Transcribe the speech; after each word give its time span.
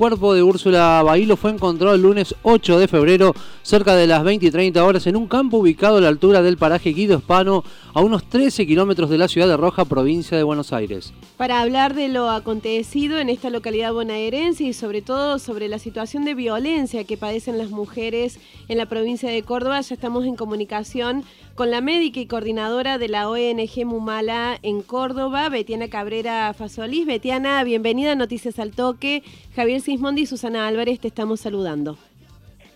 cuerpo 0.00 0.32
de 0.32 0.42
Úrsula 0.42 1.02
Bailo 1.02 1.36
fue 1.36 1.50
encontrado 1.50 1.94
el 1.94 2.00
lunes 2.00 2.34
8 2.42 2.78
de 2.78 2.88
febrero, 2.88 3.34
cerca 3.62 3.94
de 3.94 4.06
las 4.06 4.24
20 4.24 4.46
y 4.46 4.50
30 4.50 4.82
horas, 4.82 5.06
en 5.06 5.14
un 5.14 5.28
campo 5.28 5.58
ubicado 5.58 5.98
a 5.98 6.00
la 6.00 6.08
altura 6.08 6.40
del 6.40 6.56
paraje 6.56 6.94
Guido 6.94 7.18
Hispano, 7.18 7.64
a 7.92 8.00
unos 8.00 8.24
13 8.24 8.66
kilómetros 8.66 9.10
de 9.10 9.18
la 9.18 9.28
ciudad 9.28 9.46
de 9.46 9.58
Roja, 9.58 9.84
provincia 9.84 10.38
de 10.38 10.42
Buenos 10.42 10.72
Aires. 10.72 11.12
Para 11.36 11.60
hablar 11.60 11.92
de 11.92 12.08
lo 12.08 12.30
acontecido 12.30 13.18
en 13.18 13.28
esta 13.28 13.50
localidad 13.50 13.92
bonaerense 13.92 14.64
y 14.64 14.72
sobre 14.72 15.02
todo 15.02 15.38
sobre 15.38 15.68
la 15.68 15.78
situación 15.78 16.24
de 16.24 16.32
violencia 16.32 17.04
que 17.04 17.18
padecen 17.18 17.58
las 17.58 17.68
mujeres 17.68 18.40
en 18.68 18.78
la 18.78 18.86
provincia 18.86 19.28
de 19.28 19.42
Córdoba, 19.42 19.82
ya 19.82 19.94
estamos 19.94 20.24
en 20.24 20.34
comunicación 20.34 21.24
con 21.60 21.70
la 21.70 21.82
médica 21.82 22.18
y 22.18 22.24
coordinadora 22.24 22.96
de 22.96 23.08
la 23.08 23.28
ONG 23.28 23.84
Mumala 23.84 24.58
en 24.62 24.80
Córdoba, 24.80 25.50
Betiana 25.50 25.90
Cabrera 25.90 26.54
Fasolís. 26.54 27.04
Betiana, 27.04 27.62
bienvenida 27.64 28.12
a 28.12 28.14
Noticias 28.14 28.58
al 28.58 28.70
Toque. 28.70 29.22
Javier 29.54 29.82
Sismondi 29.82 30.22
y 30.22 30.26
Susana 30.26 30.66
Álvarez 30.66 31.00
te 31.00 31.08
estamos 31.08 31.40
saludando. 31.40 31.98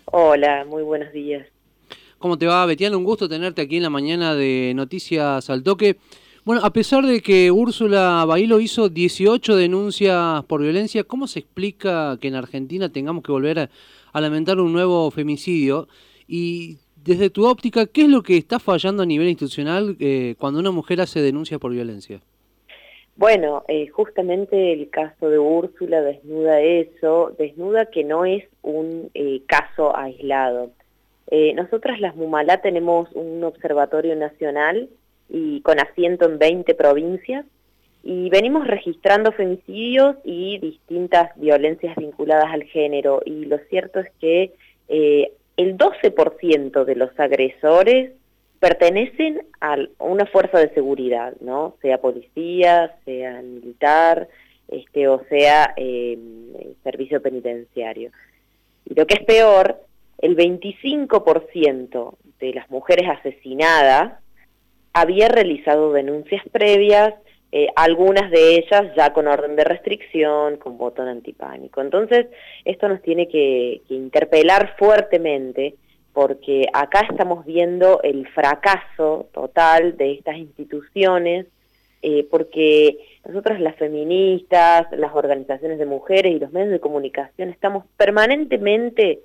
Hola, 0.05 0.67
muy 0.69 0.83
buenos 0.83 1.11
días. 1.15 1.47
¿Cómo 2.19 2.37
te 2.37 2.45
va, 2.45 2.67
Betiana? 2.67 2.99
Un 2.99 3.05
gusto 3.05 3.27
tenerte 3.27 3.63
aquí 3.63 3.79
en 3.79 3.85
la 3.85 3.89
mañana 3.89 4.35
de 4.35 4.75
Noticias 4.77 5.49
al 5.49 5.63
Toque. 5.63 5.97
Bueno, 6.45 6.61
a 6.63 6.71
pesar 6.71 7.07
de 7.07 7.23
que 7.23 7.51
Úrsula 7.51 8.23
Bailo 8.27 8.61
hizo 8.61 8.91
18 8.91 9.57
denuncias 9.57 10.45
por 10.45 10.61
violencia, 10.61 11.05
¿cómo 11.05 11.27
se 11.27 11.39
explica 11.39 12.19
que 12.21 12.29
en 12.29 12.35
Argentina 12.35 12.91
tengamos 12.91 13.25
que 13.25 13.33
volver 13.33 13.71
a, 14.13 14.21
lamentar 14.21 14.61
un 14.61 14.75
nuevo 14.75 15.11
femicidio? 15.11 15.89
Y 16.29 16.77
desde 17.05 17.31
tu 17.31 17.47
óptica, 17.47 17.87
¿qué 17.87 18.03
es 18.03 18.09
lo 18.09 18.23
que 18.23 18.37
está 18.37 18.59
fallando 18.59 19.03
a 19.03 19.07
nivel 19.07 19.29
institucional 19.29 19.97
eh, 20.01 20.35
cuando 20.39 20.61
una 20.61 20.71
mujer 20.71 21.01
hace 21.01 21.21
denuncias 21.21 21.61
por 21.61 21.73
violencia? 21.73 22.21
Bueno, 23.17 23.63
eh, 23.69 23.87
justamente 23.89 24.73
el 24.73 24.91
caso 24.91 25.29
de 25.29 25.39
Úrsula 25.39 26.01
desnuda 26.01 26.61
eso, 26.61 27.33
desnuda 27.39 27.87
que 27.87 28.03
no 28.03 28.25
es 28.25 28.45
un 28.63 29.11
eh, 29.15 29.43
caso 29.47 29.97
aislado. 29.97 30.71
Eh, 31.31 31.55
nosotras 31.55 32.01
las 32.01 32.17
Mumalá 32.17 32.61
tenemos 32.61 33.09
un 33.13 33.45
observatorio 33.45 34.17
nacional 34.17 34.89
y 35.29 35.61
con 35.61 35.79
asiento 35.79 36.27
en 36.27 36.39
20 36.39 36.75
provincias 36.75 37.47
y 38.03 38.29
venimos 38.31 38.67
registrando 38.67 39.33
femicidios 39.33 40.17
y 40.25 40.59
distintas 40.59 41.31
violencias 41.37 41.97
vinculadas 41.97 42.53
al 42.53 42.65
género 42.65 43.23
y 43.25 43.47
lo 43.47 43.59
cierto 43.71 44.01
es 44.01 44.11
que 44.21 44.53
eh, 44.89 45.33
el 45.57 45.77
12% 45.77 46.85
de 46.85 46.97
los 46.97 47.19
agresores 47.19 48.13
pertenecen 48.61 49.47
a 49.61 49.77
una 49.99 50.27
fuerza 50.27 50.59
de 50.59 50.73
seguridad, 50.75 51.35
¿no? 51.41 51.77
Sea 51.83 52.01
policía, 52.01 52.97
sea 53.05 53.43
militar, 53.43 54.29
este, 54.69 55.09
o 55.09 55.23
sea 55.29 55.75
eh, 55.77 56.19
servicio 56.83 57.21
penitenciario. 57.21 58.11
Y 58.87 58.95
lo 58.95 59.07
que 59.07 59.15
es 59.15 59.25
peor 59.25 59.81
el 60.19 60.37
25% 60.37 62.15
de 62.41 62.55
las 62.55 62.71
mujeres 62.71 63.09
asesinadas 63.09 64.19
había 64.93 65.29
realizado 65.29 65.93
denuncias 65.93 66.43
previas, 66.51 67.15
eh, 67.57 67.69
algunas 67.77 68.33
de 68.33 68.57
ellas 68.57 68.93
ya 68.97 69.13
con 69.13 69.29
orden 69.29 69.55
de 69.55 69.63
restricción, 69.63 70.57
con 70.57 70.77
botón 70.77 71.07
antipánico. 71.07 71.81
Entonces, 71.81 72.27
esto 72.65 72.89
nos 72.89 73.01
tiene 73.01 73.29
que, 73.29 73.81
interpelar 73.91 74.75
fuertemente 74.77 75.77
porque 76.13 76.67
acá 76.73 77.07
estamos 77.09 77.47
viendo 77.47 78.01
el 78.03 78.27
fracaso 78.27 79.29
total 79.33 79.97
de 79.97 80.15
estas 80.15 80.37
instituciones, 80.37 81.47
eh, 82.03 82.27
porque 82.29 82.99
nosotras 83.25 83.61
las 83.61 83.77
feministas, 83.77 84.89
las 84.91 85.15
organizaciones 85.15 85.79
de 85.79 85.87
mujeres 85.87 86.33
y 86.35 86.41
los 86.41 86.51
medios 86.51 86.73
de 86.73 86.81
comunicación 86.81 87.51
estamos 87.51 87.85
permanentemente 87.97 89.21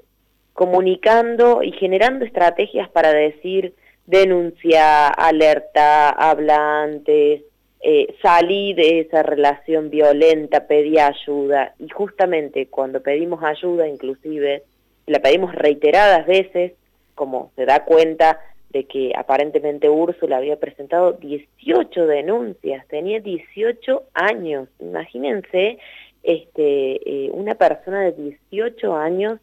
comunicando 0.53 1.63
y 1.63 1.71
generando 1.71 2.25
estrategias 2.25 2.89
para 2.89 3.11
decir 3.11 3.73
denuncia, 4.05 5.07
alerta, 5.07 6.09
hablantes, 6.09 7.41
eh, 7.81 8.15
salí 8.21 8.73
de 8.73 8.99
esa 8.99 9.23
relación 9.23 9.89
violenta, 9.89 10.67
pedí 10.67 10.99
ayuda 10.99 11.73
y 11.79 11.87
justamente 11.89 12.67
cuando 12.67 13.01
pedimos 13.01 13.41
ayuda, 13.43 13.87
inclusive 13.87 14.63
la 15.05 15.19
pedimos 15.19 15.55
reiteradas 15.55 16.27
veces, 16.27 16.73
como 17.15 17.51
se 17.55 17.65
da 17.65 17.85
cuenta 17.85 18.39
de 18.71 18.83
que 18.83 19.13
aparentemente 19.15 19.89
Úrsula 19.89 20.37
había 20.37 20.59
presentado 20.59 21.13
18 21.13 22.05
denuncias, 22.05 22.85
tenía 22.87 23.19
18 23.19 24.03
años, 24.13 24.67
imagínense 24.79 25.79
este, 26.21 27.25
eh, 27.25 27.31
una 27.31 27.55
persona 27.55 28.01
de 28.01 28.11
18 28.11 28.95
años 28.95 29.39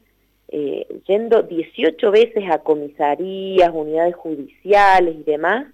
eh, 0.49 0.87
yendo 1.09 1.43
18 1.43 2.11
veces 2.11 2.45
a 2.51 2.59
comisarías, 2.59 3.71
unidades 3.73 4.15
judiciales 4.15 5.17
y 5.17 5.23
demás, 5.25 5.67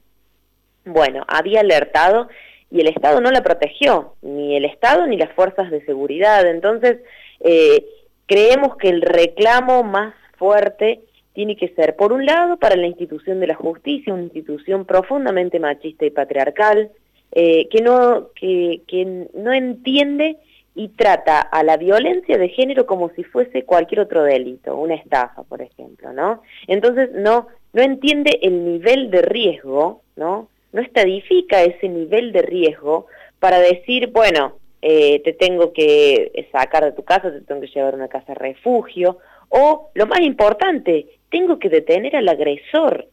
bueno, 0.84 1.24
había 1.28 1.60
alertado 1.60 2.28
y 2.72 2.80
el 2.80 2.88
Estado 2.88 3.20
no 3.20 3.30
la 3.30 3.42
protegió, 3.42 4.14
ni 4.22 4.56
el 4.56 4.64
Estado 4.64 5.06
ni 5.06 5.18
las 5.18 5.30
fuerzas 5.32 5.70
de 5.70 5.84
seguridad. 5.84 6.46
Entonces, 6.46 7.00
eh, 7.40 7.84
creemos 8.26 8.76
que 8.76 8.88
el 8.88 9.02
reclamo 9.02 9.82
más 9.84 10.14
fuerte 10.38 11.02
tiene 11.34 11.54
que 11.54 11.68
ser, 11.68 11.96
por 11.96 12.14
un 12.14 12.24
lado, 12.24 12.56
para 12.56 12.76
la 12.76 12.86
institución 12.86 13.40
de 13.40 13.48
la 13.48 13.54
justicia, 13.54 14.14
una 14.14 14.22
institución 14.22 14.86
profundamente 14.86 15.60
machista 15.60 16.06
y 16.06 16.10
patriarcal, 16.10 16.90
eh, 17.32 17.68
que, 17.68 17.82
no, 17.82 18.28
que, 18.34 18.80
que 18.86 19.28
no 19.34 19.52
entiende 19.52 20.38
y 20.74 20.88
trata 20.88 21.40
a 21.40 21.62
la 21.62 21.76
violencia 21.76 22.38
de 22.38 22.48
género 22.48 22.86
como 22.86 23.10
si 23.10 23.22
fuese 23.22 23.64
cualquier 23.64 24.00
otro 24.00 24.22
delito, 24.22 24.76
una 24.76 24.94
estafa, 24.94 25.42
por 25.42 25.60
ejemplo, 25.60 26.14
¿no? 26.14 26.40
Entonces 26.66 27.10
no, 27.12 27.48
no 27.74 27.82
entiende 27.82 28.38
el 28.40 28.64
nivel 28.64 29.10
de 29.10 29.20
riesgo, 29.20 30.00
¿no? 30.16 30.48
No 30.72 30.80
estadifica 30.80 31.62
ese 31.62 31.88
nivel 31.88 32.32
de 32.32 32.42
riesgo 32.42 33.06
para 33.38 33.60
decir, 33.60 34.08
bueno, 34.08 34.56
eh, 34.80 35.20
te 35.20 35.32
tengo 35.32 35.72
que 35.72 36.48
sacar 36.50 36.84
de 36.84 36.92
tu 36.92 37.04
casa, 37.04 37.30
te 37.30 37.40
tengo 37.42 37.60
que 37.60 37.68
llevar 37.68 37.94
a 37.94 37.96
una 37.96 38.08
casa 38.08 38.32
de 38.32 38.38
refugio, 38.38 39.18
o 39.48 39.90
lo 39.94 40.06
más 40.06 40.20
importante, 40.20 41.06
tengo 41.30 41.58
que 41.58 41.68
detener 41.68 42.16
al 42.16 42.28
agresor. 42.28 43.06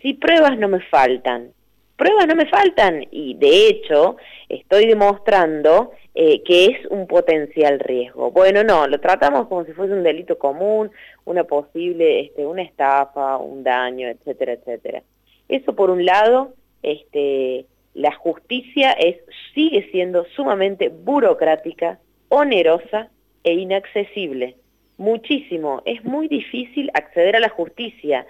Si 0.00 0.14
pruebas 0.14 0.58
no 0.58 0.68
me 0.68 0.80
faltan, 0.80 1.50
pruebas 1.96 2.26
no 2.26 2.34
me 2.34 2.46
faltan, 2.46 3.06
y 3.10 3.34
de 3.34 3.68
hecho 3.68 4.16
estoy 4.48 4.86
demostrando 4.86 5.92
eh, 6.14 6.42
que 6.42 6.66
es 6.66 6.86
un 6.90 7.06
potencial 7.06 7.80
riesgo. 7.80 8.30
Bueno, 8.30 8.62
no, 8.62 8.86
lo 8.86 9.00
tratamos 9.00 9.48
como 9.48 9.64
si 9.64 9.72
fuese 9.72 9.92
un 9.92 10.02
delito 10.02 10.38
común, 10.38 10.90
una 11.24 11.44
posible, 11.44 12.20
este, 12.20 12.44
una 12.44 12.62
estafa, 12.62 13.36
un 13.38 13.62
daño, 13.62 14.08
etcétera, 14.08 14.52
etcétera. 14.52 15.02
Eso 15.48 15.74
por 15.74 15.90
un 15.90 16.04
lado, 16.04 16.54
este, 16.82 17.66
la 17.94 18.12
justicia 18.14 18.92
es, 18.92 19.16
sigue 19.54 19.88
siendo 19.90 20.24
sumamente 20.36 20.88
burocrática, 20.88 21.98
onerosa 22.28 23.10
e 23.44 23.54
inaccesible. 23.54 24.56
Muchísimo, 24.96 25.82
es 25.84 26.04
muy 26.04 26.28
difícil 26.28 26.90
acceder 26.94 27.36
a 27.36 27.40
la 27.40 27.48
justicia. 27.48 28.26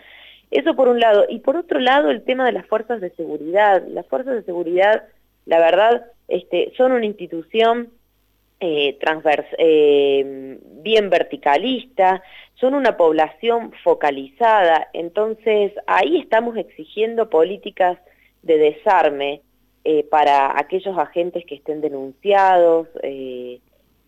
Eso 0.51 0.75
por 0.75 0.89
un 0.89 1.01
lado. 1.01 1.25
Y 1.29 1.41
por 1.41 1.57
otro 1.57 1.81
lado, 1.81 2.11
el 2.11 2.23
tema 2.25 2.45
de 2.45 2.53
las 2.53 2.67
fuerzas 2.67 3.01
de 3.01 3.11
seguridad. 3.11 3.83
Las 3.89 4.07
fuerzas 4.07 4.35
de 4.35 4.43
seguridad, 4.43 5.05
la 5.47 5.59
verdad, 5.59 6.07
este, 6.29 6.73
son 6.77 6.93
una 6.93 7.07
institución 7.07 7.91
eh, 8.61 8.97
eh, 9.59 10.59
bien 10.83 11.11
verticalista, 11.11 12.23
son 12.55 12.75
una 12.75 12.97
población 12.97 13.73
focalizada, 13.83 14.89
entonces 14.93 15.73
ahí 15.89 16.21
estamos 16.21 16.57
exigiendo 16.57 17.29
políticas 17.29 17.99
de 18.43 18.59
desarme 18.59 19.43
eh, 19.85 20.05
para 20.05 20.59
aquellos 20.59 20.97
agentes 20.97 21.45
que 21.47 21.57
estén 21.57 21.81
denunciados 21.81 22.89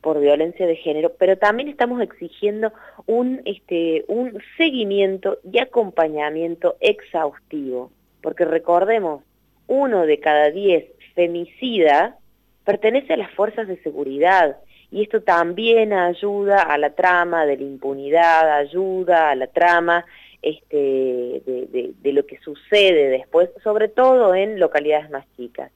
por 0.05 0.21
violencia 0.21 0.67
de 0.67 0.77
género, 0.77 1.15
pero 1.19 1.39
también 1.39 1.71
estamos 1.71 2.03
exigiendo 2.03 2.73
un, 3.07 3.41
este, 3.47 4.05
un 4.07 4.39
seguimiento 4.59 5.39
y 5.51 5.59
acompañamiento 5.59 6.77
exhaustivo, 6.81 7.91
porque 8.21 8.45
recordemos, 8.45 9.23
uno 9.67 10.05
de 10.05 10.21
cada 10.21 10.51
diez 10.51 10.85
femicida 11.15 12.19
pertenece 12.65 13.15
a 13.15 13.17
las 13.17 13.31
fuerzas 13.31 13.67
de 13.67 13.83
seguridad 13.83 14.59
y 14.91 15.03
esto 15.03 15.23
también 15.23 15.95
ayuda 15.95 16.63
a 16.63 16.77
la 16.77 16.91
trama 16.91 17.47
de 17.47 17.57
la 17.57 17.63
impunidad, 17.63 18.59
ayuda 18.59 19.31
a 19.31 19.35
la 19.35 19.47
trama 19.47 20.05
este, 20.45 20.77
de, 20.77 22.13
lo 22.13 22.27
que 22.27 22.39
sucede 22.39 23.09
después, 23.09 23.49
sobre 23.63 23.89
todo 23.89 24.35
en 24.35 24.61
localidades 24.61 25.09
más 25.09 25.25
chicas. 25.39 25.73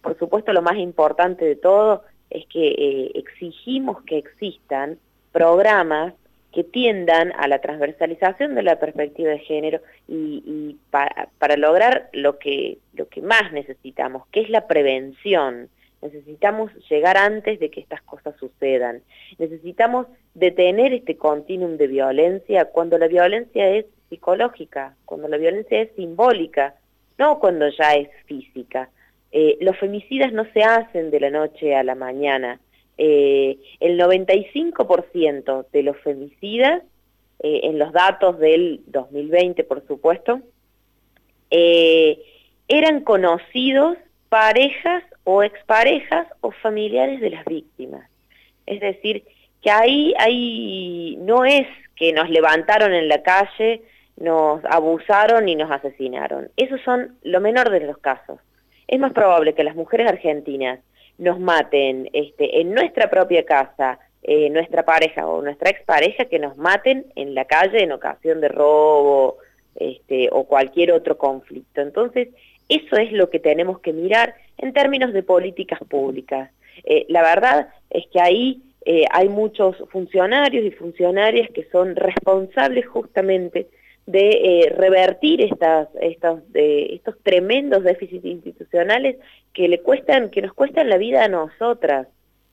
Por 0.00 0.18
supuesto, 0.18 0.54
lo 0.54 0.62
más 0.62 0.78
importante 0.78 1.44
de 1.44 1.56
todo 1.56 2.02
es 2.30 2.46
que 2.46 2.68
eh, 2.68 3.10
exigimos 3.14 4.02
que 4.04 4.16
existan 4.16 4.98
programas 5.32 6.14
que 6.50 6.64
tiendan 6.64 7.32
a 7.38 7.46
la 7.46 7.60
transversalización 7.60 8.54
de 8.54 8.62
la 8.62 8.78
perspectiva 8.78 9.32
de 9.32 9.40
género 9.40 9.80
y, 10.08 10.78
para, 10.90 11.56
lograr 11.58 12.08
lo 12.14 12.38
que, 12.38 12.78
lo 12.94 13.08
que 13.08 13.20
más 13.20 13.52
necesitamos, 13.52 14.26
que 14.32 14.40
es 14.40 14.48
la 14.48 14.66
prevención. 14.66 15.68
Necesitamos 16.02 16.70
llegar 16.88 17.16
antes 17.16 17.58
de 17.58 17.70
que 17.70 17.80
estas 17.80 18.02
cosas 18.02 18.34
sucedan. 18.38 19.02
Necesitamos 19.38 20.06
detener 20.34 20.92
este 20.92 21.16
continuum 21.16 21.76
de 21.76 21.86
violencia 21.86 22.66
cuando 22.66 22.98
la 22.98 23.08
violencia 23.08 23.68
es 23.70 23.86
psicológica, 24.08 24.94
cuando 25.04 25.28
la 25.28 25.36
violencia 25.36 25.80
es 25.80 25.90
simbólica, 25.96 26.74
no 27.18 27.38
cuando 27.38 27.68
ya 27.70 27.94
es 27.94 28.08
física. 28.26 28.90
Eh, 29.32 29.58
los 29.60 29.76
femicidas 29.78 30.32
no 30.32 30.44
se 30.52 30.62
hacen 30.62 31.10
de 31.10 31.20
la 31.20 31.30
noche 31.30 31.74
a 31.74 31.82
la 31.82 31.94
mañana. 31.94 32.60
Eh, 32.98 33.58
el 33.80 33.98
95% 33.98 35.66
de 35.72 35.82
los 35.82 35.96
femicidas, 35.98 36.82
eh, 37.42 37.60
en 37.64 37.78
los 37.78 37.92
datos 37.92 38.38
del 38.38 38.80
2020 38.86 39.64
por 39.64 39.86
supuesto, 39.86 40.40
eran 42.68 43.00
conocidos 43.04 43.96
parejas 44.28 45.04
o 45.28 45.42
exparejas 45.42 46.28
o 46.40 46.52
familiares 46.52 47.20
de 47.20 47.30
las 47.30 47.44
víctimas. 47.44 48.08
Es 48.64 48.78
decir, 48.78 49.24
que 49.60 49.72
ahí, 49.72 50.14
ahí 50.20 51.18
no 51.20 51.44
es 51.44 51.66
que 51.96 52.12
nos 52.12 52.30
levantaron 52.30 52.94
en 52.94 53.08
la 53.08 53.24
calle, 53.24 53.82
nos 54.16 54.64
abusaron 54.64 55.48
y 55.48 55.56
nos 55.56 55.68
asesinaron. 55.72 56.48
Esos 56.56 56.80
son 56.82 57.16
lo 57.24 57.40
menor 57.40 57.70
de 57.70 57.80
los 57.80 57.98
casos. 57.98 58.38
Es 58.86 59.00
más 59.00 59.12
probable 59.12 59.54
que 59.54 59.64
las 59.64 59.74
mujeres 59.74 60.08
argentinas 60.08 60.78
nos 61.18 61.40
maten 61.40 62.08
este, 62.12 62.60
en 62.60 62.72
nuestra 62.72 63.10
propia 63.10 63.44
casa, 63.44 63.98
eh, 64.22 64.48
nuestra 64.50 64.84
pareja 64.84 65.26
o 65.26 65.42
nuestra 65.42 65.70
expareja, 65.70 66.26
que 66.26 66.38
nos 66.38 66.56
maten 66.56 67.04
en 67.16 67.34
la 67.34 67.46
calle 67.46 67.82
en 67.82 67.90
ocasión 67.90 68.40
de 68.40 68.48
robo 68.48 69.38
este, 69.74 70.28
o 70.30 70.44
cualquier 70.44 70.92
otro 70.92 71.18
conflicto. 71.18 71.80
Entonces, 71.80 72.28
eso 72.68 72.96
es 72.96 73.10
lo 73.10 73.28
que 73.28 73.40
tenemos 73.40 73.80
que 73.80 73.92
mirar 73.92 74.36
en 74.58 74.72
términos 74.72 75.12
de 75.12 75.22
políticas 75.22 75.80
públicas. 75.88 76.50
Eh, 76.84 77.06
la 77.08 77.22
verdad 77.22 77.68
es 77.90 78.06
que 78.12 78.20
ahí 78.20 78.62
eh, 78.84 79.04
hay 79.10 79.28
muchos 79.28 79.76
funcionarios 79.90 80.64
y 80.64 80.70
funcionarias 80.70 81.50
que 81.50 81.64
son 81.70 81.96
responsables 81.96 82.86
justamente 82.86 83.68
de 84.06 84.30
eh, 84.30 84.70
revertir 84.70 85.42
estas, 85.42 85.88
estos, 86.00 86.40
estos 86.54 87.16
tremendos 87.24 87.82
déficits 87.82 88.24
institucionales 88.24 89.16
que 89.52 89.66
le 89.66 89.80
cuestan, 89.80 90.30
que 90.30 90.42
nos 90.42 90.52
cuestan 90.52 90.88
la 90.88 90.96
vida 90.96 91.24
a 91.24 91.28
nosotras, 91.28 92.06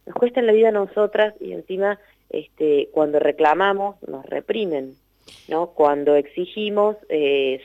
nos 0.04 0.16
cuestan 0.16 0.46
la 0.46 0.52
vida 0.52 0.70
a 0.70 0.72
nosotras 0.72 1.34
y 1.40 1.52
encima 1.52 2.00
este, 2.30 2.88
cuando 2.90 3.20
reclamamos 3.20 3.96
nos 4.08 4.26
reprimen, 4.26 4.94
¿no? 5.48 5.68
Cuando 5.68 6.16
exigimos 6.16 6.96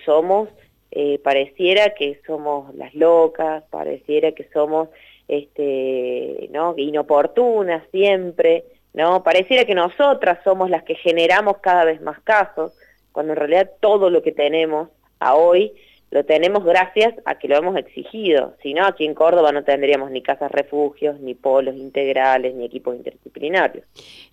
somos 0.06 0.50
eh, 0.92 1.20
pareciera 1.20 1.94
que 1.94 2.20
somos 2.26 2.74
las 2.76 2.94
locas, 2.96 3.64
pareciera 3.70 4.32
que 4.32 4.50
somos 4.52 4.90
este, 5.28 6.50
¿no? 6.52 6.74
inoportunas 6.78 7.84
siempre, 7.92 8.64
¿no? 8.94 9.24
Pareciera 9.24 9.66
que 9.66 9.76
nosotras 9.76 10.40
somos 10.44 10.70
las 10.70 10.84
que 10.84 10.96
generamos 10.96 11.58
cada 11.58 11.86
vez 11.86 12.02
más 12.02 12.20
casos, 12.22 12.74
cuando 13.12 13.34
en 13.34 13.40
realidad 13.40 13.72
todo 13.80 14.10
lo 14.10 14.24
que 14.24 14.32
tenemos 14.32 14.90
a 15.20 15.36
hoy 15.36 15.74
lo 16.12 16.26
tenemos 16.26 16.64
gracias 16.64 17.14
a 17.26 17.38
que 17.38 17.48
lo 17.48 17.58
hemos 17.58 17.78
exigido. 17.78 18.56
Si 18.64 18.74
no, 18.74 18.86
aquí 18.86 19.06
en 19.06 19.14
Córdoba 19.14 19.52
no 19.52 19.64
tendríamos 19.64 20.10
ni 20.12 20.22
casas 20.22 20.52
refugios, 20.52 21.20
ni 21.20 21.36
polos 21.36 21.76
integrales, 21.76 22.56
ni 22.56 22.66
equipos 22.66 22.96
interdisciplinarios. 22.96 23.86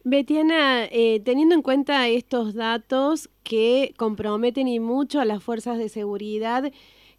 Betiana, 0.02 0.86
eh, 0.90 1.20
teniendo 1.24 1.54
en 1.54 1.62
cuenta 1.62 2.08
estos 2.08 2.54
datos 2.54 3.28
que 3.42 3.92
comprometen 3.96 4.68
y 4.68 4.80
mucho 4.80 5.20
a 5.20 5.24
las 5.24 5.42
fuerzas 5.42 5.76
de 5.78 5.90
seguridad, 5.90 6.72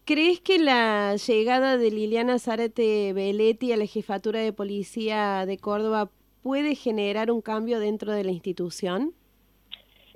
¿crees 0.05 0.39
que 0.39 0.57
la 0.57 1.15
llegada 1.15 1.77
de 1.77 1.91
Liliana 1.91 2.39
Zárate 2.39 3.13
Beletti 3.13 3.71
a 3.73 3.77
la 3.77 3.85
jefatura 3.85 4.39
de 4.39 4.53
policía 4.53 5.45
de 5.45 5.57
Córdoba 5.57 6.09
puede 6.41 6.75
generar 6.75 7.29
un 7.29 7.41
cambio 7.41 7.79
dentro 7.79 8.11
de 8.11 8.23
la 8.23 8.31
institución? 8.31 9.13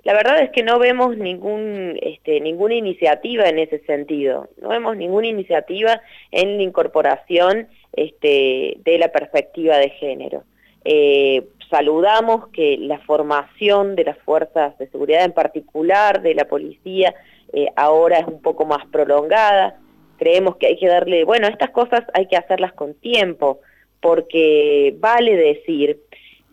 La 0.04 0.14
verdad 0.14 0.40
es 0.40 0.50
que 0.50 0.64
no 0.64 0.78
vemos 0.78 1.16
ningún, 1.16 1.96
este, 2.02 2.40
ninguna 2.40 2.74
iniciativa 2.74 3.48
en 3.48 3.58
ese 3.60 3.78
sentido, 3.80 4.48
no 4.60 4.68
vemos 4.68 4.96
ninguna 4.96 5.28
iniciativa 5.28 6.00
en 6.32 6.56
la 6.56 6.62
incorporación 6.62 7.68
este, 7.92 8.78
de 8.84 8.98
la 8.98 9.12
perspectiva 9.12 9.78
de 9.78 9.90
género. 9.90 10.42
Eh, 10.84 11.44
saludamos 11.70 12.48
que 12.48 12.76
la 12.78 12.98
formación 12.98 13.94
de 13.94 14.04
las 14.04 14.18
fuerzas 14.18 14.76
de 14.78 14.88
seguridad, 14.88 15.24
en 15.24 15.32
particular 15.32 16.20
de 16.20 16.34
la 16.34 16.46
policía, 16.46 17.14
eh, 17.52 17.68
ahora 17.76 18.18
es 18.18 18.26
un 18.26 18.42
poco 18.42 18.66
más 18.66 18.84
prolongada. 18.86 19.78
Creemos 20.18 20.56
que 20.56 20.66
hay 20.66 20.78
que 20.78 20.88
darle, 20.88 21.24
bueno, 21.24 21.46
estas 21.46 21.70
cosas 21.70 22.02
hay 22.12 22.26
que 22.26 22.36
hacerlas 22.36 22.72
con 22.72 22.94
tiempo, 22.94 23.60
porque 24.00 24.94
vale 24.98 25.36
decir 25.36 26.00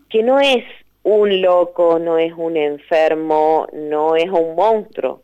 que 0.08 0.22
no 0.22 0.38
es 0.38 0.64
un 1.02 1.40
loco, 1.40 1.98
no 1.98 2.18
es 2.18 2.32
un 2.36 2.56
enfermo, 2.56 3.66
no 3.72 4.16
es 4.16 4.28
un 4.28 4.54
monstruo. 4.54 5.22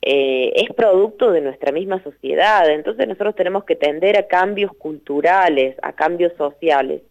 Eh, 0.00 0.52
es 0.54 0.74
producto 0.74 1.32
de 1.32 1.40
nuestra 1.40 1.72
misma 1.72 2.02
sociedad. 2.02 2.70
Entonces 2.70 3.06
nosotros 3.06 3.34
tenemos 3.34 3.64
que 3.64 3.76
tender 3.76 4.16
a 4.16 4.26
cambios 4.26 4.72
culturales, 4.76 5.76
a 5.82 5.92
cambios 5.92 6.32
sociales. 6.36 7.02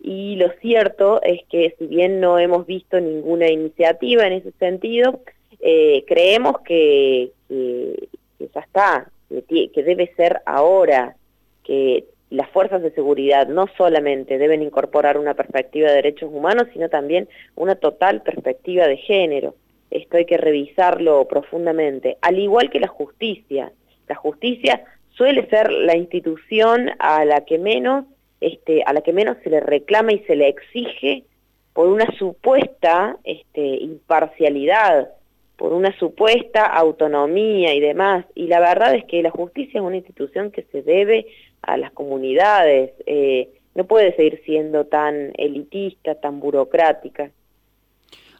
Y 0.00 0.36
lo 0.36 0.50
cierto 0.60 1.22
es 1.22 1.40
que 1.48 1.74
si 1.78 1.86
bien 1.86 2.20
no 2.20 2.38
hemos 2.38 2.66
visto 2.66 3.00
ninguna 3.00 3.48
iniciativa 3.48 4.26
en 4.26 4.34
ese 4.34 4.52
sentido, 4.58 5.20
eh, 5.60 6.04
creemos 6.06 6.60
que, 6.60 7.30
ya 7.48 8.60
está, 8.60 9.08
que 9.48 9.82
debe 9.82 10.12
ser 10.14 10.42
ahora, 10.44 11.16
que 11.62 12.04
las 12.34 12.50
fuerzas 12.50 12.82
de 12.82 12.90
seguridad 12.90 13.48
no 13.48 13.66
solamente 13.76 14.38
deben 14.38 14.62
incorporar 14.62 15.18
una 15.18 15.34
perspectiva 15.34 15.88
de 15.88 15.96
derechos 15.96 16.30
humanos, 16.32 16.66
sino 16.72 16.88
también 16.88 17.28
una 17.54 17.76
total 17.76 18.22
perspectiva 18.22 18.86
de 18.86 18.96
género. 18.96 19.54
Esto 19.90 20.16
hay 20.16 20.26
que 20.26 20.36
revisarlo 20.36 21.26
profundamente, 21.28 22.18
al 22.20 22.38
igual 22.38 22.70
que 22.70 22.80
la 22.80 22.88
justicia. 22.88 23.72
La 24.08 24.16
justicia 24.16 24.84
suele 25.10 25.48
ser 25.48 25.70
la 25.70 25.96
institución 25.96 26.90
a 26.98 27.24
la 27.24 27.44
que 27.44 27.58
menos, 27.58 28.04
este, 28.40 28.82
a 28.84 28.92
la 28.92 29.00
que 29.02 29.12
menos 29.12 29.36
se 29.44 29.50
le 29.50 29.60
reclama 29.60 30.12
y 30.12 30.18
se 30.20 30.36
le 30.36 30.48
exige 30.48 31.24
por 31.72 31.88
una 31.88 32.06
supuesta 32.18 33.16
este, 33.24 33.60
imparcialidad, 33.60 35.08
por 35.56 35.72
una 35.72 35.96
supuesta 35.98 36.66
autonomía 36.66 37.74
y 37.74 37.80
demás. 37.80 38.26
Y 38.34 38.46
la 38.48 38.60
verdad 38.60 38.94
es 38.94 39.04
que 39.04 39.22
la 39.22 39.30
justicia 39.30 39.80
es 39.80 39.86
una 39.86 39.96
institución 39.96 40.50
que 40.50 40.62
se 40.72 40.82
debe 40.82 41.26
a 41.66 41.76
las 41.76 41.92
comunidades, 41.92 42.92
eh, 43.06 43.50
no 43.74 43.84
puede 43.84 44.14
seguir 44.14 44.40
siendo 44.44 44.86
tan 44.86 45.32
elitista, 45.36 46.14
tan 46.14 46.40
burocrática. 46.40 47.30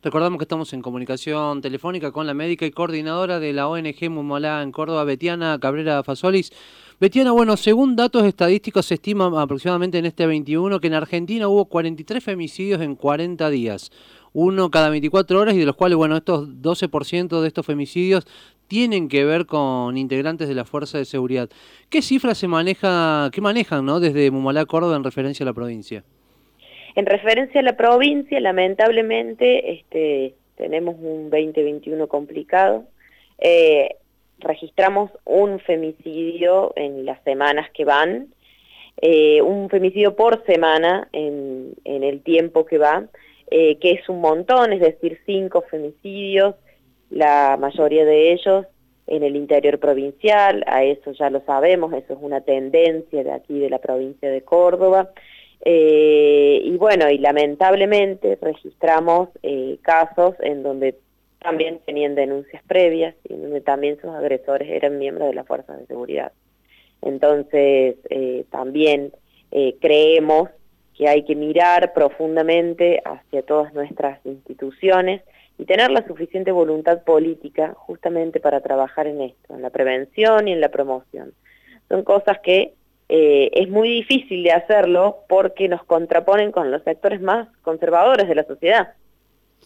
Recordamos 0.05 0.38
que 0.38 0.44
estamos 0.44 0.71
en 0.75 0.82
comunicación 0.82 1.62
telefónica 1.62 2.12
con 2.12 2.26
la 2.26 2.35
médica 2.35 2.66
y 2.66 2.71
coordinadora 2.71 3.40
de 3.40 3.54
la 3.54 3.69
ONG 3.69 4.11
Mumolá 4.11 4.62
en 4.62 4.71
Córdoba, 4.71 5.04
Betiana 5.04 5.59
Cabrera 5.59 6.02
Fasolis. 6.02 6.52
Betiana, 7.00 7.33
bueno, 7.33 7.57
según 7.57 7.97
datos 7.97 8.25
estadísticos 8.25 8.85
se 8.85 8.95
estima 8.95 9.33
aproximadamente 9.40 9.97
en 9.97 10.04
este 10.04 10.26
21 10.26 10.78
que 10.78 10.88
en 10.88 10.95
Argentina 10.95 11.49
hubo 11.49 11.64
43 11.64 12.23
femicidios 12.23 12.83
en 12.83 12.97
40 12.97 13.49
días, 13.49 13.90
uno 14.35 14.71
cada 14.71 14.90
24 14.90 15.40
horas 15.40 15.54
y 15.54 15.61
de 15.61 15.66
los 15.66 15.75
cuales, 15.75 15.97
bueno, 15.97 16.19
estos 16.19 16.49
12% 16.49 17.40
de 17.40 17.49
estos 17.49 17.64
femicidios 17.64 18.26
tienen 18.75 19.09
que 19.09 19.25
ver 19.25 19.47
con 19.47 19.97
integrantes 19.97 20.49
de 20.49 20.54
la 20.57 20.64
Fuerza 20.64 20.99
de 20.99 21.04
Seguridad. 21.04 21.49
¿Qué 21.90 22.02
cifras 22.02 22.38
se 22.38 22.49
maneja, 22.49 23.31
qué 23.33 23.40
manejan 23.40 23.87
¿no? 23.87 24.00
desde 24.00 24.33
Mumalá, 24.33 24.66
Córdoba, 24.66 24.97
en 24.97 25.04
referencia 25.04 25.45
a 25.45 25.47
la 25.47 25.52
provincia? 25.52 26.02
En 26.97 27.07
referencia 27.07 27.61
a 27.61 27.62
la 27.62 27.76
provincia, 27.76 28.40
lamentablemente, 28.40 29.75
este, 29.75 30.35
tenemos 30.57 30.97
un 30.99 31.31
2021 31.31 32.09
complicado. 32.09 32.83
Eh, 33.38 33.95
registramos 34.40 35.12
un 35.25 35.61
femicidio 35.61 36.73
en 36.75 37.04
las 37.04 37.23
semanas 37.23 37.71
que 37.71 37.85
van, 37.85 38.26
eh, 39.00 39.40
un 39.40 39.71
femicidio 39.71 40.16
por 40.16 40.45
semana 40.47 41.07
en, 41.12 41.76
el 41.85 42.23
tiempo 42.23 42.66
que 42.66 42.78
va, 42.78 43.04
eh, 43.52 43.76
que 43.76 43.93
es 43.93 44.09
un 44.09 44.21
montón, 44.21 44.73
es 44.73 44.81
decir, 44.81 45.21
cinco 45.26 45.62
femicidios 45.71 46.57
la 47.14 47.56
mayoría 47.61 48.04
de 48.04 48.33
ellos 48.33 48.66
en 49.06 49.23
el 49.23 49.37
interior 49.37 49.78
provincial, 49.78 50.64
a 50.66 50.83
eso 50.83 51.12
ya 51.12 51.30
lo 51.30 51.40
sabemos, 51.42 51.92
eso 51.92 52.14
es 52.14 52.18
una 52.21 52.40
tendencia 52.40 53.23
de 53.23 53.33
aquí 53.33 53.59
de 53.59 53.71
la 53.71 53.78
provincia 53.78 54.30
de 54.30 54.42
Córdoba. 54.42 55.11
Eh, 55.64 56.61
y 56.64 56.76
bueno, 56.76 57.09
y 57.09 57.18
lamentablemente 57.18 58.37
registramos 58.40 59.28
eh, 59.42 59.78
casos 59.83 60.35
en 60.40 60.62
donde 60.62 60.97
también 61.38 61.78
tenían 61.87 62.16
denuncias 62.16 62.62
previas 62.66 63.14
y 63.28 63.35
donde 63.35 63.61
también 63.61 63.97
sus 64.00 64.11
agresores 64.11 64.68
eran 64.68 64.99
miembros 64.99 65.28
de 65.28 65.35
las 65.35 65.47
fuerzas 65.47 65.78
de 65.78 65.87
seguridad. 65.87 66.33
Entonces, 67.02 67.97
eh, 68.11 68.44
también 68.50 69.12
creemos 69.80 70.49
que 70.97 71.06
hay 71.06 71.23
que 71.23 71.37
mirar 71.37 71.92
profundamente 71.92 73.00
hacia 73.04 73.42
todas 73.42 73.73
nuestras 73.73 74.18
instituciones 74.26 75.23
y 75.58 75.64
tener 75.64 75.90
la 75.90 76.06
suficiente 76.06 76.52
voluntad 76.52 77.04
política 77.04 77.75
justamente 77.76 78.40
para 78.40 78.61
trabajar 78.61 79.06
en 79.06 79.20
esto, 79.20 79.54
en 79.54 79.62
la 79.62 79.70
prevención 79.70 80.49
y 80.49 80.52
en 80.52 80.61
la 80.61 80.70
promoción. 80.70 81.32
Son 81.88 82.02
cosas 82.02 82.38
que 82.40 82.75
eh, 83.08 83.50
es 83.52 83.68
muy 83.68 83.88
difícil 83.88 84.42
de 84.42 84.52
hacerlo 84.52 85.18
porque 85.28 85.68
nos 85.68 85.84
contraponen 85.84 86.52
con 86.52 86.70
los 86.70 86.82
sectores 86.82 87.20
más 87.20 87.49
conservadores 87.62 88.28
de 88.28 88.34
la 88.34 88.44
sociedad. 88.44 88.94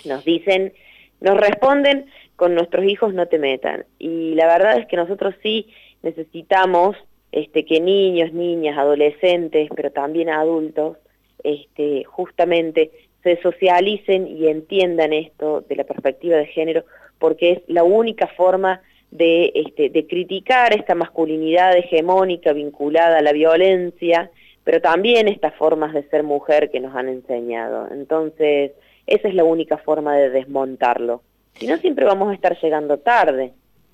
Nos 0.04 0.25
dicen, 0.25 0.73
nos 1.21 1.38
responden 1.38 2.07
con 2.37 2.54
nuestros 2.54 2.85
hijos 2.85 3.14
no 3.14 3.26
te 3.26 3.38
metan. 3.38 3.85
Y 3.99 4.35
la 4.35 4.47
verdad 4.47 4.78
es 4.78 4.87
que 4.87 4.97
nosotros 4.97 5.35
sí 5.42 5.68
necesitamos 6.02 6.97
este, 7.33 7.64
que 7.64 7.80
niños, 7.80 8.33
niñas, 8.33 8.78
adolescentes, 8.78 9.68
pero 9.75 9.90
también 9.90 10.28
adultos, 10.28 10.97
este, 11.42 12.04
justamente 12.04 12.90
se 13.23 13.41
socialicen 13.43 14.27
y 14.27 14.49
entiendan 14.49 15.13
esto 15.13 15.63
de 15.63 15.77
la 15.77 15.85
perspectiva 15.85 16.37
de 16.37 16.47
género, 16.47 16.85
porque 17.19 17.53
es 17.53 17.63
la 17.67 17.85
única 17.85 18.27
forma 18.29 18.81
de, 19.11 19.53
este, 19.55 19.89
de 19.89 20.07
criticar 20.07 20.73
esta 20.73 20.95
masculinidad 20.95 21.77
hegemónica 21.77 22.53
vinculada 22.53 23.19
a 23.19 23.23
la 23.23 23.33
violencia, 23.33 24.31
pero 24.65 24.81
también 24.81 25.29
estas 25.29 25.55
formas 25.55 25.95
de 25.95 26.03
ser 26.05 26.23
mujer 26.23 26.71
que 26.71 26.81
nos 26.81 26.95
han 26.95 27.09
enseñado. 27.09 27.89
Entonces, 27.91 28.73
esa 29.07 29.29
es 29.29 29.35
la 29.35 29.45
única 29.45 29.79
forma 29.79 30.17
de 30.17 30.31
desmontarlo. 30.31 31.23
Si 31.55 31.67
no, 31.67 31.77
siempre 31.79 32.05
vamos 32.05 32.31
a 32.31 32.35
estar 32.35 32.57
llegando 32.61 32.99
tarde. 32.99 33.53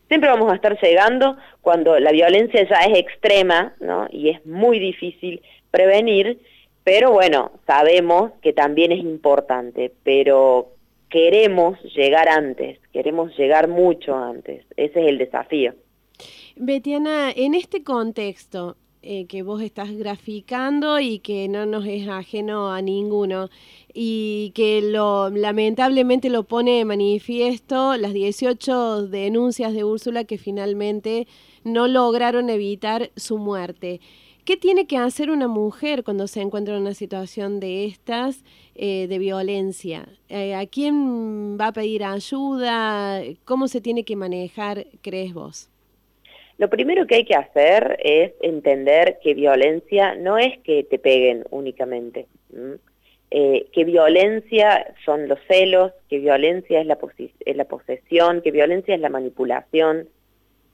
Siempre 0.09 0.29
vamos 0.29 0.53
a 0.53 0.57
estar 0.57 0.79
llegando 0.81 1.37
cuando 1.63 1.99
la 1.99 2.13
violencia 2.13 2.69
ya 2.69 2.81
es 2.81 2.99
extrema, 2.99 3.75
¿no? 3.81 4.07
Y 4.11 4.31
es 4.31 4.45
muy 4.45 4.79
difícil 4.79 5.41
prevenir, 5.71 6.39
pero 6.85 7.11
bueno, 7.13 7.51
sabemos 7.67 8.33
que 8.43 8.53
también 8.53 8.93
es 8.93 9.01
importante, 9.01 9.93
pero 10.05 10.69
queremos 11.09 11.79
llegar 11.95 12.29
antes, 12.29 12.79
queremos 12.93 13.37
llegar 13.39 13.69
mucho 13.69 14.15
antes. 14.15 14.65
Ese 14.77 15.01
es 15.01 15.09
el 15.09 15.19
desafío. 15.19 15.75
Betiana, 16.57 17.33
en 17.35 17.55
este 17.55 17.83
contexto 17.83 18.77
eh, 19.07 19.27
que 19.27 19.43
vos 19.43 19.61
estás 19.61 19.91
graficando 19.93 20.99
y 20.99 21.19
que 21.19 21.47
no 21.49 21.67
nos 21.67 21.85
es 21.85 22.09
ajeno 22.09 22.73
a 22.73 22.81
ninguno 22.81 23.51
y 23.93 24.53
que 24.55 24.81
lo 24.81 25.29
lamentablemente 25.29 26.31
lo 26.31 26.45
pone 26.45 26.79
de 26.79 26.85
manifiesto 26.85 27.97
las 27.97 28.15
18 28.15 29.09
denuncias 29.09 29.75
de 29.75 29.85
Úrsula 29.85 30.25
que 30.25 30.39
finalmente 30.39 31.27
no 31.65 31.87
lograron 31.87 32.49
evitar 32.49 33.11
su 33.15 33.37
muerte. 33.37 34.01
¿Qué 34.45 34.59
tiene 34.59 34.87
que 34.87 34.99
hacer 34.99 35.31
una 35.31 35.49
mujer 35.49 36.05
cuando 36.05 36.27
se 36.27 36.43
encuentra 36.43 36.75
en 36.75 36.83
una 36.83 36.93
situación 36.93 37.61
de 37.61 37.87
estas, 37.87 38.45
eh, 38.75 39.07
de 39.09 39.19
violencia? 39.19 40.07
Eh, 40.29 40.55
¿A 40.55 40.67
quién 40.67 41.57
va 41.59 41.69
a 41.69 41.73
pedir 41.73 42.05
ayuda? 42.05 43.23
¿Cómo 43.47 43.69
se 43.69 43.81
tiene 43.81 44.05
que 44.05 44.17
manejar, 44.17 44.85
crees 45.01 45.33
vos? 45.33 45.71
Lo 46.59 46.69
primero 46.69 47.07
que 47.07 47.15
hay 47.15 47.25
que 47.25 47.35
hacer 47.35 47.99
es 48.05 48.33
entender 48.43 49.19
que 49.23 49.33
violencia 49.33 50.15
no 50.15 50.37
es 50.37 50.59
que 50.59 50.85
te 50.85 50.99
peguen 50.99 51.45
únicamente, 51.51 52.27
eh, 53.31 53.67
que 53.73 53.85
violencia 53.85 54.95
son 55.07 55.27
los 55.27 55.39
celos, 55.49 55.93
que 56.11 56.19
violencia 56.19 56.83
es 56.83 56.87
la, 56.87 56.99
es 57.47 57.57
la 57.57 57.65
posesión, 57.65 58.43
que 58.43 58.51
violencia 58.51 58.95
es 58.95 59.01
la 59.01 59.09
manipulación. 59.09 60.07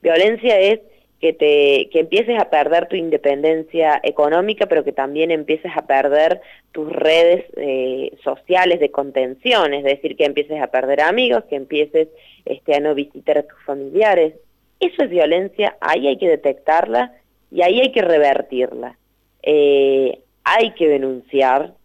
Violencia 0.01 0.59
es 0.59 0.81
que, 1.21 1.33
te, 1.33 1.89
que 1.91 1.99
empieces 1.99 2.39
a 2.39 2.49
perder 2.49 2.87
tu 2.87 2.95
independencia 2.95 3.99
económica, 4.03 4.65
pero 4.65 4.83
que 4.83 4.91
también 4.91 5.29
empieces 5.29 5.71
a 5.75 5.85
perder 5.85 6.41
tus 6.71 6.91
redes 6.91 7.45
eh, 7.57 8.11
sociales 8.23 8.79
de 8.79 8.89
contención, 8.89 9.75
es 9.75 9.83
decir, 9.83 10.17
que 10.17 10.25
empieces 10.25 10.59
a 10.59 10.67
perder 10.67 11.01
amigos, 11.01 11.43
que 11.47 11.55
empieces 11.55 12.07
este, 12.45 12.75
a 12.75 12.79
no 12.79 12.95
visitar 12.95 13.37
a 13.37 13.43
tus 13.43 13.61
familiares. 13.65 14.33
Eso 14.79 15.03
es 15.03 15.09
violencia, 15.11 15.77
ahí 15.79 16.07
hay 16.07 16.17
que 16.17 16.27
detectarla 16.27 17.13
y 17.51 17.61
ahí 17.61 17.79
hay 17.81 17.91
que 17.91 18.01
revertirla. 18.01 18.97
Eh, 19.43 20.19
hay 20.43 20.71
que 20.71 20.87
denunciar, 20.87 21.75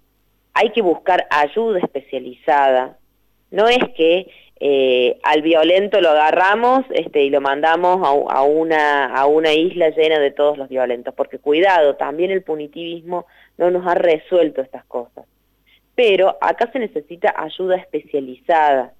hay 0.54 0.70
que 0.70 0.80
buscar 0.80 1.26
ayuda 1.28 1.80
especializada. 1.80 2.96
No 3.50 3.68
es 3.68 3.84
que 3.94 4.28
eh, 4.58 5.18
al 5.22 5.42
violento 5.42 6.00
lo 6.00 6.10
agarramos 6.10 6.84
este, 6.90 7.22
y 7.22 7.30
lo 7.30 7.42
mandamos 7.42 8.00
a, 8.02 8.42
una, 8.42 9.14
a 9.14 9.26
una 9.26 9.52
isla 9.52 9.90
llena 9.90 10.18
de 10.18 10.30
todos 10.30 10.56
los 10.56 10.68
violentos, 10.68 11.14
porque 11.14 11.38
cuidado, 11.38 11.96
también 11.96 12.30
el 12.30 12.42
punitivismo 12.42 13.26
no 13.58 13.70
nos 13.70 13.86
ha 13.86 13.94
resuelto 13.94 14.62
estas 14.62 14.84
cosas. 14.86 15.26
Pero 15.94 16.36
acá 16.40 16.70
se 16.72 16.78
necesita 16.78 17.34
ayuda 17.36 17.76
especializada, 17.76 18.94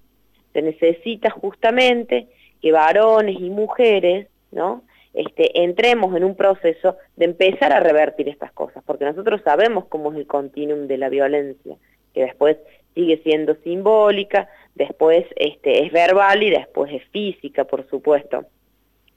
se 0.53 0.61
necesita 0.61 1.31
justamente 1.31 2.27
que 2.61 2.71
varones 2.71 3.37
y 3.39 3.49
mujeres, 3.49 4.27
¿no? 4.51 4.83
Este, 5.13 5.63
entremos 5.63 6.15
en 6.15 6.23
un 6.23 6.35
proceso 6.35 6.97
de 7.15 7.25
empezar 7.25 7.73
a 7.73 7.79
revertir 7.79 8.29
estas 8.29 8.51
cosas, 8.51 8.83
porque 8.85 9.05
nosotros 9.05 9.41
sabemos 9.43 9.85
cómo 9.85 10.11
es 10.11 10.17
el 10.19 10.27
continuum 10.27 10.85
de 10.85 10.97
la 10.97 11.09
violencia, 11.09 11.75
que 12.13 12.25
después 12.25 12.57
sigue 12.93 13.17
siendo 13.23 13.55
simbólica, 13.63 14.49
después 14.77 15.25
este, 15.35 15.85
es 15.85 15.91
verbal 15.91 16.41
y 16.43 16.51
después 16.51 16.93
es 16.93 17.03
física, 17.09 17.65
por 17.65 17.85
supuesto. 17.89 18.45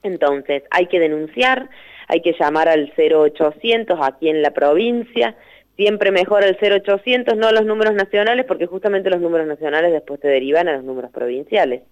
Entonces, 0.03 0.63
hay 0.71 0.87
que 0.87 0.99
denunciar, 0.99 1.69
hay 2.07 2.21
que 2.21 2.35
llamar 2.39 2.67
al 2.67 2.91
0800 2.97 3.99
aquí 4.01 4.29
en 4.29 4.41
la 4.41 4.49
provincia, 4.51 5.35
siempre 5.77 6.09
mejor 6.11 6.43
el 6.43 6.57
0800, 6.59 7.37
no 7.37 7.51
los 7.51 7.65
números 7.65 7.93
nacionales, 7.93 8.45
porque 8.45 8.65
justamente 8.65 9.11
los 9.11 9.21
números 9.21 9.45
nacionales 9.47 9.91
después 9.91 10.19
te 10.19 10.27
derivan 10.27 10.67
a 10.67 10.73
los 10.73 10.83
números 10.83 11.11
provinciales. 11.11 11.83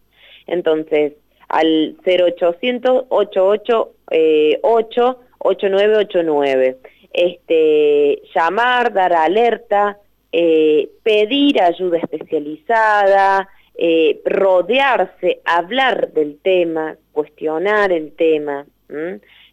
Entonces, 0.47 1.13
al 1.47 1.95
0800 2.05 3.05
888 3.09 5.19
8989. 5.39 6.77
Este, 7.11 8.21
llamar, 8.35 8.93
dar 8.93 9.13
alerta, 9.13 9.97
eh, 10.31 10.89
pedir 11.03 11.61
ayuda 11.61 11.97
especializada, 11.97 13.49
eh, 13.81 14.19
rodearse, 14.25 15.39
hablar 15.45 16.11
del 16.11 16.37
tema, 16.41 16.97
cuestionar 17.13 17.93
el 17.93 18.11
tema, 18.11 18.65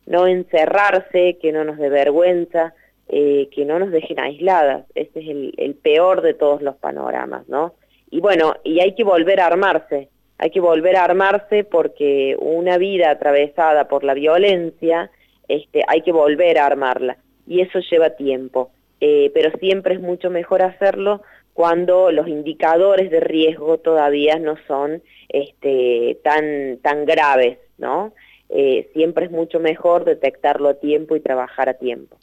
no 0.04 0.26
encerrarse, 0.26 1.38
que 1.40 1.52
no 1.52 1.62
nos 1.62 1.78
dé 1.78 1.88
vergüenza, 1.88 2.74
eh, 3.08 3.48
que 3.54 3.64
no 3.64 3.78
nos 3.78 3.92
dejen 3.92 4.18
aisladas. 4.18 4.84
Ese 4.96 5.20
es 5.20 5.28
el, 5.56 5.74
peor 5.80 6.22
de 6.22 6.34
todos 6.34 6.60
los 6.60 6.74
panoramas, 6.74 7.48
¿no? 7.48 7.74
Y 8.10 8.18
bueno, 8.18 8.54
y 8.64 8.80
hay 8.80 8.96
que 8.96 9.04
volver 9.04 9.38
a 9.38 9.46
armarse, 9.46 10.08
hay 10.38 10.50
que 10.50 10.58
volver 10.58 10.96
a 10.96 11.04
armarse 11.04 11.62
porque 11.62 12.34
una 12.40 12.78
vida 12.78 13.10
atravesada 13.10 13.86
por 13.86 14.02
la 14.02 14.14
violencia, 14.14 15.08
este, 15.46 15.84
hay 15.86 16.02
que 16.02 16.10
volver 16.10 16.58
a 16.58 16.66
armarla, 16.66 17.16
y 17.46 17.60
eso 17.60 17.78
lleva 17.78 18.10
tiempo. 18.10 18.70
Eh, 19.00 19.30
pero 19.34 19.56
siempre 19.60 19.94
es 19.94 20.00
mucho 20.00 20.30
mejor 20.30 20.62
hacerlo 20.62 21.22
cuando 21.56 22.12
los 22.12 22.28
indicadores 22.28 23.10
de 23.10 23.18
riesgo 23.18 23.78
todavía 23.78 24.38
no 24.38 24.56
son 24.68 25.02
este, 25.30 26.18
tan, 26.22 26.76
tan 26.82 27.06
graves, 27.06 27.56
¿no? 27.78 28.12
Eh, 28.50 28.90
siempre 28.92 29.24
es 29.24 29.30
mucho 29.30 29.58
mejor 29.58 30.04
detectarlo 30.04 30.68
a 30.68 30.74
tiempo 30.74 31.16
y 31.16 31.20
trabajar 31.20 31.70
a 31.70 31.78
tiempo. 31.78 32.14